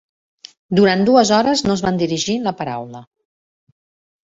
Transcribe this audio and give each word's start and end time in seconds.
Durant 0.79 1.03
dues 1.09 1.33
hores 1.37 1.63
no 1.67 1.77
es 1.77 1.85
van 1.89 2.01
dirigir 2.05 2.39
la 2.49 2.55
paraula. 2.65 3.05